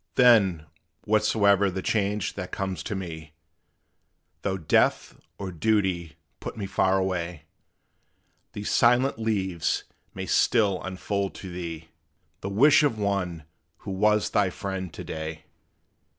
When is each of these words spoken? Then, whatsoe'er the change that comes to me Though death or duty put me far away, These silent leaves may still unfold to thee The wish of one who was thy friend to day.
Then, 0.15 0.65
whatsoe'er 1.05 1.69
the 1.69 1.83
change 1.83 2.33
that 2.33 2.51
comes 2.51 2.81
to 2.81 2.95
me 2.95 3.33
Though 4.41 4.57
death 4.57 5.13
or 5.37 5.51
duty 5.51 6.15
put 6.39 6.57
me 6.57 6.65
far 6.65 6.97
away, 6.97 7.43
These 8.53 8.71
silent 8.71 9.19
leaves 9.19 9.83
may 10.15 10.25
still 10.25 10.81
unfold 10.81 11.35
to 11.35 11.51
thee 11.51 11.89
The 12.39 12.49
wish 12.49 12.81
of 12.81 12.97
one 12.97 13.43
who 13.85 13.91
was 13.91 14.31
thy 14.31 14.49
friend 14.49 14.91
to 14.91 15.03
day. 15.03 15.43